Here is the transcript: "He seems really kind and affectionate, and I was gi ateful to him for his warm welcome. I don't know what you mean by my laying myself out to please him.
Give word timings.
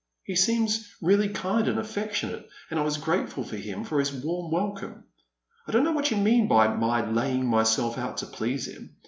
"He 0.31 0.35
seems 0.35 0.91
really 0.99 1.29
kind 1.29 1.67
and 1.67 1.77
affectionate, 1.77 2.49
and 2.71 2.79
I 2.79 2.83
was 2.83 2.97
gi 2.97 3.03
ateful 3.03 3.47
to 3.49 3.55
him 3.55 3.83
for 3.83 3.99
his 3.99 4.11
warm 4.11 4.49
welcome. 4.51 5.03
I 5.67 5.71
don't 5.71 5.83
know 5.83 5.91
what 5.91 6.09
you 6.09 6.17
mean 6.17 6.47
by 6.47 6.69
my 6.73 7.07
laying 7.07 7.45
myself 7.45 7.99
out 7.99 8.17
to 8.17 8.25
please 8.25 8.65
him. 8.67 8.95